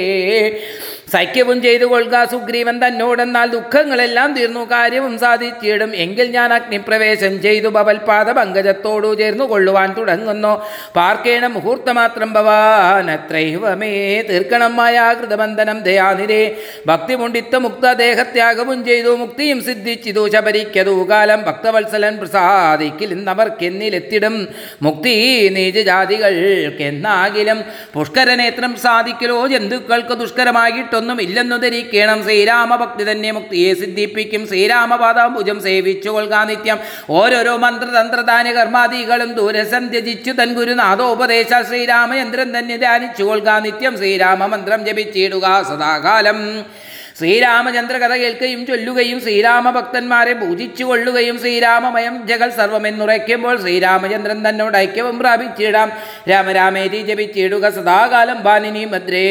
സഖ്യവും 1.14 1.62
ചെയ്തു 1.62 1.86
കൊള്ളുക 1.86 2.18
സുഗ്രീവൻ 2.32 2.76
തന്നോടെന്നാൽ 2.84 3.48
ദുഃഖങ്ങളെല്ലാം 3.48 4.30
തീർന്നു. 4.34 4.64
കാര്യവും 4.72 5.20
സാധിച്ചിടും. 5.20 5.96
എങ്കിൽ 5.96 6.28
ഞാൻ 6.32 6.54
അഗ്നിപ്രവേശം 6.54 7.42
ചെയ്തു. 7.42 7.68
ഭവൽപാദ 7.68 8.32
പങ്കജത്തോടു 8.32 9.10
ചേർന്നു 9.16 9.44
കൊള്ളുവാൻ 9.44 9.90
തുടങ്ങുന്നു. 9.98 10.54
പാർക്കേണ 10.96 11.46
മുഹൂർത്തമാത്രം 11.48 12.34
ഭവാൻ. 12.34 13.06
അത്രൈവമേ 13.12 13.94
തീർക്കണമായ 14.30 14.98
കൃതബന്ധനം 15.20 15.80
ദയാനിരേ 15.90 16.44
ഭക്തിമുണ്ടിത്ത 16.88 17.56
മുക്ത 17.66 17.86
ദേഹത്യാഗവും 17.94 18.86
ചെയ്തു 18.86 19.16
മുക്തിയും 19.16 19.64
സിദ്ധിച്ചിതു 19.64 20.30
ശബരിക്കതു 20.34 21.10
കാലം 21.10 21.44
ഭക്തവത്സലൻ 21.44 22.18
പ്രസാദിക്കിൽ 22.18 23.12
ഇന്നവർക്കെന്നിലെത്തിടും. 23.12 24.48
മുക്തി 24.82 25.50
നീചജാതികൾക്കെന്നാകിലും 25.56 27.64
പുഷ്കരനേത്രം 27.94 28.78
സാധിക്കലോ 28.78 29.48
ജന്തുക്കൾക്ക് 29.48 30.10
ദുഷ്കരമായിട്ടൊന്നും 30.10 31.22
ഇല്ലെന്നു 31.22 31.56
ധരിക്കണം 31.56 32.24
ശ്രീരാമഭക്തി 32.24 33.12
തന്നെ 33.12 33.32
മുക്തിയെ 33.32 33.74
സിദ്ധിപ്പിക്കും. 33.74 34.48
ശ്രീരാമപാദാംബുജം 34.48 35.62
സേവിച്ചു 35.62 36.10
നിത്യം. 36.48 36.80
ഓരോരോ 37.10 37.58
മന്ത്രതന്ത്രദാന 37.58 38.52
കർമാദികളും 38.52 39.34
ദൂരസം 39.34 39.88
ത്യജിച്ചു 39.88 40.32
തൻ 40.32 40.54
ഗുരുനാഥോപദേശ 40.54 41.48
ശ്രീരാമചന്ദ്രൻ 41.68 42.58
തന്നെ 42.58 42.78
ധ്യാനിച്ചു 42.78 43.24
കൊൽകാ 43.24 43.60
നിത്യം. 43.60 43.98
ശ്രീരാമ 43.98 44.46
മന്ത്രം 44.46 44.86
ജപിച്ചിടുക 44.86 45.66
സദാകാലം. 45.70 46.66
ശ്രീരാമചന്ദ്ര 47.22 47.96
കഥ 48.04 48.14
കേൾക്കുകയും 48.22 48.62
ചൊല്ലുകയും 48.70 49.20
ശ്രീരാമ 49.26 49.70
ഭക്തന്മാരെ 49.78 50.34
പൂജിച്ചു 50.42 50.84
കൊള്ളുകയും 50.90 51.38
ശ്രീരാമമയം 51.44 52.16
ജഗൽ 52.30 52.50
സർവമെന്നുറയ്ക്കുമ്പോൾ 52.60 53.56
ശ്രീരാമചന്ദ്രൻ 53.64 54.40
തന്നോട് 54.48 54.78
ഐക്യവും 54.86 55.18
പ്രാപിച്ചിടാം. 55.22 55.90
രാമരാമേതി 56.32 57.02
ജപിച്ചിടുക 57.10 57.66
സദാകാലം 57.78 58.40
ബാനിനി 58.48 58.84
ഭദ്രേ 58.94 59.28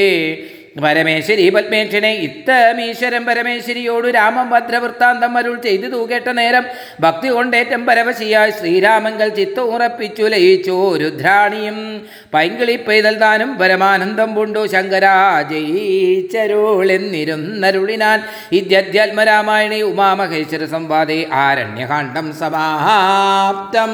പരമേശ്വരി 0.82 1.50
പത്മേക്ഷനെ 1.50 2.12
ഇത്തമീശ്വരം 2.12 3.26
പരമേശ്വരിയോട് 3.26 4.08
രാമം 4.08 4.50
ഭദ്രവൃത്താന്തം 4.50 5.38
അരുൾ 5.38 5.60
ചെയ്തു 5.60 5.86
തൂകേട്ട 5.86 6.28
നേരം. 6.28 6.64
ഭക്തി 7.00 7.28
കൊണ്ടേറ്റം 7.28 7.86
പരവശിയായി 7.86 8.50
ശ്രീരാമങ്കൽ 8.50 9.28
ചിത്തമുറപ്പിച്ചു 9.28 10.22
ലയിച്ചു 10.22 10.96
രുദ്രാണിയും. 10.96 12.06
പൈങ്കിളി 12.34 12.76
പെയ്തൽ 12.76 13.18
താനും 13.18 13.58
പരമാനന്ദം 13.58 14.34
പൂണ്ടു. 14.34 14.66
ശങ്കരാ 14.66 15.44
ജയിച്ചരുളെന്നിരുന്നരുളിനാൻ 15.50 18.22
ഇദ്യാത്മരാമായണി 18.52 19.82
ഉമാമഹേശ്വര 19.82 20.64
സംവാദേ 20.64 21.26
ആരണ്യകാണ്ഡം 21.32 22.32
സമാപ്തം. 22.40 23.90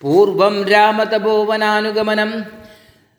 പൂർവം 0.00 0.68
രാമതപോവനാനുഗമനം. 0.68 2.61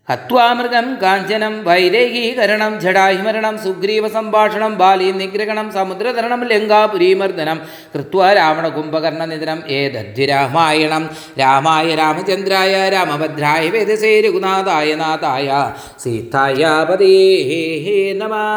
ഹത്വാമൃഗം 0.08 0.88
കാഞ്ചനം 1.02 1.54
വൈരേഹീകരണം 1.68 2.74
ജടാഹിമരണം 2.84 3.56
സുഗ്രീവ 3.66 4.06
സംഭാഷണം 4.16 4.74
ബാലി 4.82 5.08
നിഗ്രഹണം 5.20 5.68
സമുദ്രതരണം 5.72 6.42
ലങ്കാപുരീമർദ്ദനം 6.50 7.60
കൃത്വ 7.94 8.32
രാവണ 8.40 8.66
കുംഭകർണ 8.78 9.22
നിധനം 9.32 9.60
ഏതദ്ധി 9.78 10.26
രാമായണം 10.32 11.06
രാമായ 11.42 11.96
രാമചന്ദ്രായ 12.02 12.74
രാമഭദ്രായ 12.96 13.72
വേദസേ 13.76 14.14
രഘുനാഥായ 14.28 14.90
നാഥായ 15.04 15.48
സീതായ 16.04 16.62
പതേ 16.90 17.14
നമ. 18.22 18.36